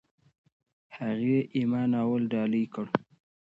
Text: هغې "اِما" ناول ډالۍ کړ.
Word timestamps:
هغې 0.97 1.37
"اِما" 1.59 1.81
ناول 1.91 2.23
ډالۍ 2.31 2.63
کړ. 2.73 2.85